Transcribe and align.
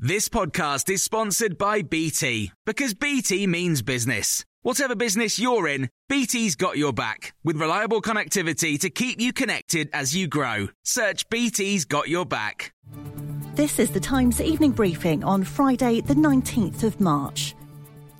This 0.00 0.28
podcast 0.28 0.88
is 0.90 1.02
sponsored 1.02 1.58
by 1.58 1.82
BT 1.82 2.52
because 2.64 2.94
BT 2.94 3.48
means 3.48 3.82
business. 3.82 4.44
Whatever 4.62 4.94
business 4.94 5.40
you're 5.40 5.66
in, 5.66 5.90
BT's 6.08 6.54
got 6.54 6.78
your 6.78 6.92
back 6.92 7.34
with 7.42 7.56
reliable 7.56 8.00
connectivity 8.00 8.78
to 8.78 8.90
keep 8.90 9.20
you 9.20 9.32
connected 9.32 9.90
as 9.92 10.14
you 10.14 10.28
grow. 10.28 10.68
Search 10.84 11.28
BT's 11.30 11.84
got 11.84 12.08
your 12.08 12.24
back. 12.24 12.72
This 13.56 13.80
is 13.80 13.90
the 13.90 13.98
Times 13.98 14.40
evening 14.40 14.70
briefing 14.70 15.24
on 15.24 15.42
Friday, 15.42 16.00
the 16.00 16.14
19th 16.14 16.84
of 16.84 17.00
March. 17.00 17.56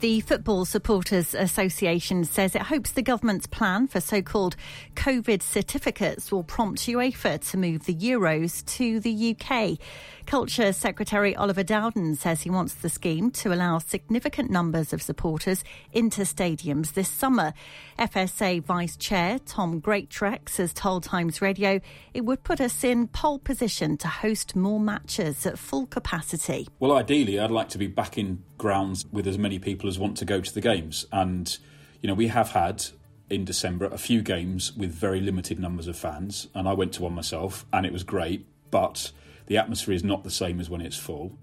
The 0.00 0.20
Football 0.20 0.64
Supporters 0.64 1.34
Association 1.34 2.22
says 2.22 2.54
it 2.54 2.62
hopes 2.62 2.92
the 2.92 3.02
government's 3.02 3.48
plan 3.48 3.88
for 3.88 4.00
so 4.00 4.22
called 4.22 4.54
COVID 4.94 5.42
certificates 5.42 6.30
will 6.30 6.44
prompt 6.44 6.82
UEFA 6.82 7.40
to 7.50 7.56
move 7.56 7.84
the 7.84 7.96
Euros 7.96 8.64
to 8.76 9.00
the 9.00 9.34
UK. 9.34 9.76
Culture 10.24 10.72
Secretary 10.72 11.34
Oliver 11.34 11.64
Dowden 11.64 12.14
says 12.14 12.42
he 12.42 12.50
wants 12.50 12.74
the 12.74 12.88
scheme 12.88 13.32
to 13.32 13.52
allow 13.52 13.78
significant 13.78 14.50
numbers 14.50 14.92
of 14.92 15.02
supporters 15.02 15.64
into 15.92 16.20
stadiums 16.20 16.92
this 16.92 17.08
summer. 17.08 17.52
FSA 17.98 18.62
Vice 18.62 18.96
Chair 18.96 19.40
Tom 19.46 19.80
Greatrex 19.80 20.58
has 20.58 20.72
told 20.72 21.02
Times 21.02 21.42
Radio 21.42 21.80
it 22.14 22.24
would 22.24 22.44
put 22.44 22.60
us 22.60 22.84
in 22.84 23.08
pole 23.08 23.40
position 23.40 23.96
to 23.96 24.06
host 24.06 24.54
more 24.54 24.78
matches 24.78 25.44
at 25.44 25.58
full 25.58 25.86
capacity. 25.86 26.68
Well, 26.78 26.92
ideally, 26.92 27.40
I'd 27.40 27.50
like 27.50 27.70
to 27.70 27.78
be 27.78 27.88
back 27.88 28.16
in 28.16 28.44
grounds 28.58 29.06
with 29.10 29.26
as 29.26 29.38
many 29.38 29.58
people 29.58 29.87
want 29.96 30.16
to 30.16 30.24
go 30.24 30.40
to 30.40 30.52
the 30.52 30.60
games. 30.60 31.06
And, 31.12 31.56
you 32.02 32.08
know, 32.08 32.14
we 32.14 32.26
have 32.26 32.50
had 32.50 32.86
in 33.30 33.44
December 33.44 33.84
a 33.86 33.98
few 33.98 34.22
games 34.22 34.74
with 34.76 34.90
very 34.90 35.20
limited 35.20 35.60
numbers 35.60 35.86
of 35.86 35.96
fans, 35.96 36.48
and 36.52 36.68
I 36.68 36.72
went 36.72 36.94
to 36.94 37.02
one 37.02 37.14
myself, 37.14 37.64
and 37.72 37.86
it 37.86 37.92
was 37.92 38.02
great. 38.02 38.44
But 38.72 39.12
the 39.46 39.56
atmosphere 39.56 39.94
is 39.94 40.02
not 40.02 40.24
the 40.24 40.30
same 40.30 40.58
as 40.58 40.68
when 40.68 40.80
it's 40.80 40.96
full. 40.96 41.38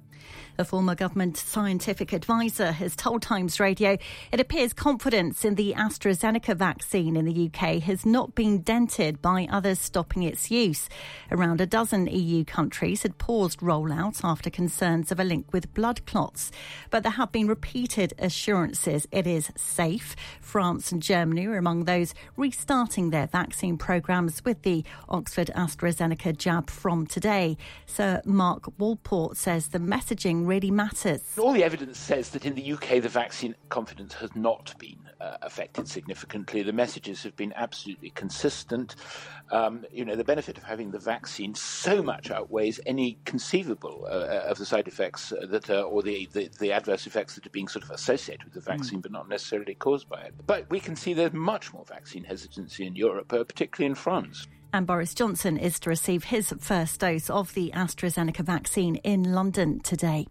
A 0.58 0.64
former 0.64 0.96
government 0.96 1.36
scientific 1.36 2.14
advisor 2.14 2.72
has 2.72 2.96
told 2.96 3.22
Times 3.22 3.60
Radio 3.60 3.98
it 4.32 4.40
appears 4.40 4.72
confidence 4.72 5.44
in 5.44 5.56
the 5.56 5.74
AstraZeneca 5.74 6.56
vaccine 6.56 7.18
in 7.18 7.26
the 7.26 7.52
UK 7.52 7.82
has 7.84 8.06
not 8.06 8.36
been 8.36 8.62
dented 8.62 9.22
by 9.22 9.50
others 9.52 9.80
stopping 9.80 10.24
its 10.24 10.50
use. 10.50 10.88
Around 11.30 11.60
a 11.60 11.66
dozen 11.66 12.08
EU 12.08 12.46
countries 12.46 13.04
had 13.04 13.18
paused 13.18 13.60
rollout 13.60 14.22
after 14.24 14.50
concerns 14.50 15.12
of 15.12 15.20
a 15.20 15.26
link 15.26 15.52
with 15.52 15.74
blood 15.74 16.06
clots. 16.06 16.54
But 16.90 17.04
there 17.04 17.12
have 17.12 17.34
been 17.34 17.48
repeated 17.48 18.14
assurances 18.18 19.10
it 19.12 19.28
is 19.28 19.52
safe. 19.58 20.16
France 20.40 20.90
and 20.90 21.02
Germany 21.02 21.48
are 21.48 21.58
among 21.58 21.84
those 21.84 22.14
restarting 22.38 23.10
their 23.10 23.28
vaccine 23.28 23.78
programmes 23.78 24.46
with 24.46 24.62
the 24.62 24.86
Oxford 25.10 25.52
AstraZeneca 25.54 26.38
jab 26.38 26.70
from 26.70 27.06
today. 27.06 27.58
Sir 27.86 28.22
Mark 28.24 28.64
Walport 28.78 29.36
says 29.36 29.68
the 29.68 29.80
messaging 29.80 30.45
really 30.46 30.72
matters. 30.72 31.22
All 31.38 31.54
the 31.54 31.64
evidence 31.64 31.98
says 31.98 32.30
that 32.30 32.46
in 32.46 32.56
the 32.56 32.74
UK 32.74 33.02
the 33.02 33.10
vaccine 33.10 33.56
confidence 33.70 34.14
has 34.16 34.36
not 34.36 34.74
been 34.80 35.00
uh, 35.20 35.38
affected 35.42 35.88
significantly. 35.88 36.64
The 36.64 36.74
messages 36.74 37.24
have 37.24 37.36
been 37.36 37.54
absolutely 37.56 38.10
consistent. 38.12 38.96
Um, 39.52 39.86
you 39.92 40.06
know, 40.06 40.16
the 40.16 40.24
benefit 40.24 40.58
of 40.58 40.64
having 40.64 40.92
the 40.92 41.00
vaccine 41.00 41.56
so 41.56 42.02
much 42.02 42.32
outweighs 42.32 42.80
any 42.86 43.18
conceivable 43.26 44.06
uh, 44.06 44.10
uh 44.10 44.46
of 44.50 44.58
the 44.58 44.66
side 44.66 44.88
effects 44.88 45.34
that 45.50 45.70
are, 45.70 45.84
or 45.84 46.02
the, 46.04 46.28
the, 46.34 46.50
the, 46.60 46.72
adverse 46.72 47.08
effects 47.08 47.36
that 47.36 47.46
are 47.46 47.52
being 47.52 47.68
sort 47.68 47.84
of 47.84 47.92
associated 47.92 48.44
with 48.44 48.54
the 48.54 48.60
hmm. 48.60 48.78
vaccine, 48.78 49.00
mm. 49.00 49.04
but 49.04 49.12
not 49.12 49.30
necessarily 49.30 49.76
caused 49.76 50.10
by 50.10 50.22
it. 50.22 50.34
But 50.46 50.70
we 50.70 50.80
can 50.80 50.96
see 50.96 51.14
there's 51.14 51.34
much 51.34 51.74
more 51.74 51.86
vaccine 51.86 52.24
hesitancy 52.24 52.86
in 52.86 52.96
Europe, 52.96 53.32
uh, 53.34 53.44
particularly 53.44 53.90
in 53.90 53.96
France. 53.96 54.48
And 54.74 54.86
Boris 54.86 55.14
Johnson 55.14 55.58
is 55.58 55.80
to 55.80 55.90
receive 55.90 56.26
his 56.26 56.54
first 56.60 57.00
dose 57.00 57.30
of 57.30 57.54
the 57.54 57.72
AstraZeneca 57.74 58.44
vaccine 58.44 58.98
in 58.98 59.34
London 59.34 59.80
today. 59.80 60.28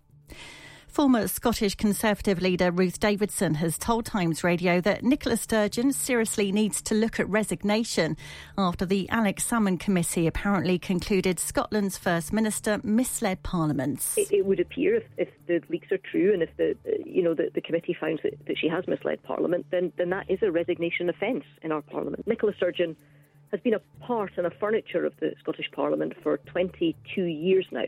Former 0.95 1.27
Scottish 1.27 1.75
Conservative 1.75 2.41
leader 2.41 2.71
Ruth 2.71 3.01
Davidson 3.01 3.55
has 3.55 3.77
told 3.77 4.07
Times 4.07 4.45
Radio 4.45 4.81
that 4.83 5.03
Nicola 5.03 5.37
Sturgeon 5.37 5.91
seriously 5.91 6.53
needs 6.53 6.81
to 6.83 6.95
look 6.95 7.19
at 7.19 7.29
resignation 7.29 8.17
after 8.57 8.87
the 8.87 9.09
Alex 9.11 9.45
Salmond 9.45 9.81
Committee 9.81 10.29
apparently 10.29 10.79
concluded 10.79 11.41
Scotland's 11.41 11.99
First 11.99 12.33
Minister 12.33 12.81
misled 12.85 13.43
Parliament. 13.43 14.07
It, 14.17 14.31
it, 14.31 14.47
would 14.47 14.61
appear 14.61 14.95
if, 14.95 15.05
if, 15.19 15.29
the 15.49 15.61
leaks 15.69 15.91
are 15.91 15.99
true 15.99 16.33
and 16.33 16.45
if 16.45 16.57
the 16.57 16.77
you 17.05 17.25
know 17.25 17.35
the, 17.35 17.51
the 17.53 17.61
committee 17.61 17.97
finds 17.99 18.23
that, 18.23 18.39
that 18.47 18.57
she 18.57 18.69
has 18.69 18.87
misled 18.87 19.21
Parliament, 19.25 19.67
then, 19.73 19.93
then 19.99 20.11
that 20.11 20.31
is 20.31 20.39
a 20.43 20.53
resignation 20.53 21.09
offence 21.09 21.43
in 21.63 21.73
our 21.73 21.83
Parliament. 21.83 22.25
Nicola 22.25 22.53
Sturgeon 22.55 22.95
has 23.51 23.61
been 23.63 23.75
a 23.75 23.81
part 24.01 24.31
and 24.37 24.47
a 24.47 24.51
furniture 24.61 25.05
of 25.05 25.13
the 25.19 25.35
Scottish 25.41 25.73
Parliament 25.73 26.13
for 26.23 26.37
22 26.37 27.23
years 27.23 27.67
now. 27.73 27.85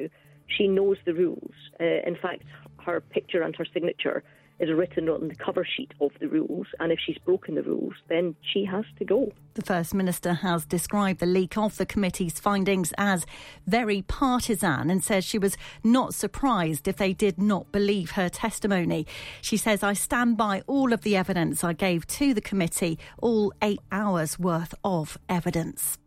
She 0.46 0.68
knows 0.68 0.96
the 1.04 1.14
rules. 1.14 1.54
Uh, 1.80 1.84
in 2.06 2.16
fact, 2.20 2.44
her 2.84 3.00
picture 3.00 3.42
and 3.42 3.54
her 3.56 3.66
signature 3.72 4.22
is 4.58 4.72
written 4.72 5.08
on 5.08 5.28
the 5.28 5.34
cover 5.34 5.66
sheet 5.66 5.92
of 6.00 6.10
the 6.20 6.28
rules, 6.28 6.66
and 6.80 6.90
if 6.90 6.98
she's 7.04 7.18
broken 7.18 7.56
the 7.56 7.62
rules, 7.62 7.94
then 8.08 8.34
she 8.40 8.64
has 8.64 8.84
to 8.98 9.04
go. 9.04 9.30
The 9.54 9.62
First 9.62 9.92
Minister 9.92 10.34
has 10.34 10.64
described 10.64 11.20
the 11.20 11.26
leak 11.26 11.58
of 11.58 11.76
the 11.76 11.86
committee's 11.86 12.40
findings 12.40 12.94
as 12.96 13.26
very 13.66 14.02
partisan 14.02 14.90
and 14.90 15.04
says 15.04 15.24
she 15.24 15.38
was 15.38 15.56
not 15.84 16.14
surprised 16.14 16.88
if 16.88 16.96
they 16.96 17.12
did 17.12 17.38
not 17.38 17.70
believe 17.72 18.12
her 18.12 18.28
testimony. 18.28 19.06
She 19.42 19.56
says, 19.56 19.82
I 19.82 19.92
stand 19.92 20.36
by 20.36 20.62
all 20.66 20.92
of 20.92 21.02
the 21.02 21.16
evidence 21.16 21.62
I 21.62 21.72
gave 21.72 22.06
to 22.08 22.32
the 22.32 22.40
committee, 22.40 22.98
all 23.18 23.52
eight 23.62 23.80
hours 23.92 24.38
worth 24.38 24.74
of 24.84 25.18
evidence. 25.28 25.98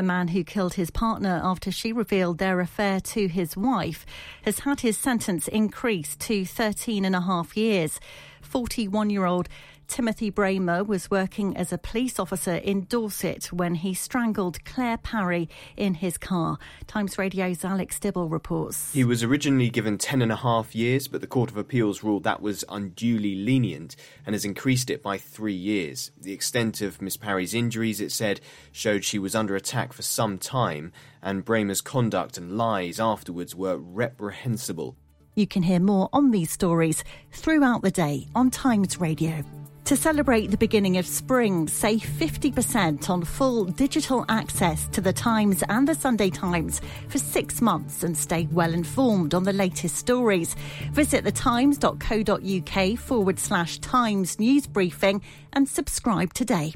A 0.00 0.02
man 0.02 0.28
who 0.28 0.44
killed 0.44 0.74
his 0.74 0.90
partner 0.90 1.42
after 1.44 1.70
she 1.70 1.92
revealed 1.92 2.38
their 2.38 2.58
affair 2.60 3.00
to 3.00 3.28
his 3.28 3.54
wife 3.54 4.06
has 4.44 4.60
had 4.60 4.80
his 4.80 4.96
sentence 4.96 5.46
increased 5.46 6.20
to 6.20 6.46
13 6.46 7.04
and 7.04 7.14
a 7.14 7.20
half 7.20 7.54
years. 7.54 8.00
41 8.40 9.10
year 9.10 9.24
old 9.24 9.48
Timothy 9.90 10.30
Brehmer 10.30 10.86
was 10.86 11.10
working 11.10 11.56
as 11.56 11.72
a 11.72 11.78
police 11.78 12.20
officer 12.20 12.54
in 12.54 12.84
Dorset 12.84 13.52
when 13.52 13.74
he 13.74 13.92
strangled 13.92 14.64
Claire 14.64 14.98
Parry 14.98 15.48
in 15.76 15.94
his 15.94 16.16
car. 16.16 16.58
Times 16.86 17.18
Radio's 17.18 17.64
Alex 17.64 17.98
Dibble 17.98 18.28
reports. 18.28 18.92
He 18.92 19.02
was 19.02 19.24
originally 19.24 19.68
given 19.68 19.98
10 19.98 20.22
and 20.22 20.30
a 20.30 20.36
half 20.36 20.76
years, 20.76 21.08
but 21.08 21.20
the 21.20 21.26
Court 21.26 21.50
of 21.50 21.56
Appeals 21.56 22.04
ruled 22.04 22.22
that 22.22 22.40
was 22.40 22.64
unduly 22.68 23.34
lenient 23.34 23.96
and 24.24 24.32
has 24.32 24.44
increased 24.44 24.90
it 24.90 25.02
by 25.02 25.18
three 25.18 25.52
years. 25.54 26.12
The 26.16 26.32
extent 26.32 26.80
of 26.82 27.02
Miss 27.02 27.16
Parry's 27.16 27.52
injuries, 27.52 28.00
it 28.00 28.12
said, 28.12 28.40
showed 28.70 29.04
she 29.04 29.18
was 29.18 29.34
under 29.34 29.56
attack 29.56 29.92
for 29.92 30.02
some 30.02 30.38
time, 30.38 30.92
and 31.20 31.44
Brehmer's 31.44 31.80
conduct 31.80 32.38
and 32.38 32.56
lies 32.56 33.00
afterwards 33.00 33.56
were 33.56 33.76
reprehensible. 33.76 34.94
You 35.40 35.46
can 35.46 35.62
hear 35.62 35.80
more 35.80 36.10
on 36.12 36.32
these 36.32 36.50
stories 36.50 37.02
throughout 37.32 37.80
the 37.80 37.90
day 37.90 38.26
on 38.34 38.50
Times 38.50 39.00
Radio. 39.00 39.42
To 39.84 39.96
celebrate 39.96 40.50
the 40.50 40.58
beginning 40.58 40.98
of 40.98 41.06
spring, 41.06 41.66
save 41.66 42.00
50% 42.00 43.08
on 43.08 43.24
full 43.24 43.64
digital 43.64 44.26
access 44.28 44.86
to 44.88 45.00
the 45.00 45.14
Times 45.14 45.64
and 45.70 45.88
the 45.88 45.94
Sunday 45.94 46.28
Times 46.28 46.82
for 47.08 47.16
six 47.16 47.62
months 47.62 48.04
and 48.04 48.14
stay 48.14 48.48
well 48.52 48.74
informed 48.74 49.32
on 49.32 49.44
the 49.44 49.54
latest 49.54 49.96
stories. 49.96 50.54
Visit 50.92 51.24
thetimes.co.uk 51.24 52.98
forward 52.98 53.38
slash 53.38 53.78
Times 53.78 54.38
news 54.38 54.66
briefing 54.66 55.22
and 55.54 55.66
subscribe 55.66 56.34
today. 56.34 56.74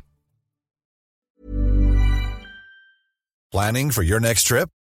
Planning 3.53 3.91
for 3.91 4.03
your 4.03 4.21
next 4.21 4.45
trip? 4.45 4.71